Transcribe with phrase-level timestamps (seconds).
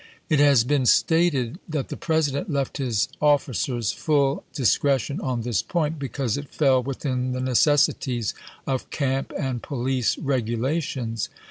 [0.29, 5.99] It has been stated that the President left his officers full discretion on this point,
[5.99, 8.33] because it fell within the necessities
[8.65, 11.29] of camp and police regulations.